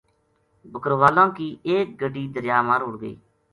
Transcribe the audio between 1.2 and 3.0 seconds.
ں کی ایک گڈی دریا ما رُڑھ